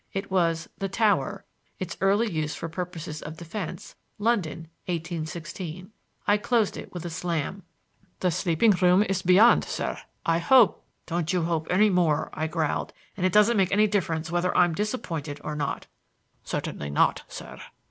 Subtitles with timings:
[0.13, 1.45] It was The Tower:
[1.77, 3.93] Its Early Use for Purposes of Defense.
[4.17, 5.91] London: 1816.
[6.25, 7.61] I closed it with a slam.
[8.21, 9.99] "The sleeping room is beyond, sir.
[10.25, 14.31] I hope—" "Don't you hope any more!" I growled; "and it doesn't make any difference
[14.31, 15.85] whether I'm disappointed or not."
[16.43, 17.59] "Certainly not, sir!"